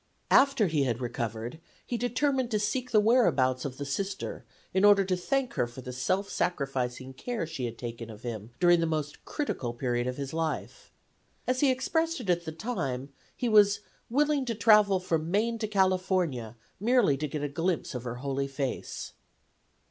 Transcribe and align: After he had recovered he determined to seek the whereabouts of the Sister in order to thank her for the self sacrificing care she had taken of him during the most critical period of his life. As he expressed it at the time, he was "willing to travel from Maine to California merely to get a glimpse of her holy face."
After 0.31 0.65
he 0.65 0.85
had 0.85 0.99
recovered 0.99 1.59
he 1.85 1.95
determined 1.95 2.49
to 2.49 2.57
seek 2.59 2.89
the 2.89 2.99
whereabouts 2.99 3.65
of 3.65 3.77
the 3.77 3.85
Sister 3.85 4.43
in 4.73 4.83
order 4.83 5.05
to 5.05 5.15
thank 5.15 5.53
her 5.53 5.67
for 5.67 5.81
the 5.81 5.93
self 5.93 6.27
sacrificing 6.27 7.13
care 7.13 7.45
she 7.45 7.65
had 7.65 7.77
taken 7.77 8.09
of 8.09 8.23
him 8.23 8.49
during 8.59 8.79
the 8.79 8.87
most 8.87 9.23
critical 9.25 9.73
period 9.75 10.07
of 10.07 10.17
his 10.17 10.33
life. 10.33 10.91
As 11.45 11.59
he 11.59 11.69
expressed 11.69 12.19
it 12.19 12.31
at 12.31 12.45
the 12.45 12.51
time, 12.51 13.09
he 13.35 13.47
was 13.47 13.81
"willing 14.09 14.43
to 14.45 14.55
travel 14.55 14.99
from 14.99 15.29
Maine 15.29 15.59
to 15.59 15.67
California 15.67 16.55
merely 16.79 17.15
to 17.17 17.27
get 17.27 17.43
a 17.43 17.47
glimpse 17.47 17.93
of 17.93 18.03
her 18.03 18.15
holy 18.15 18.47
face." 18.47 19.13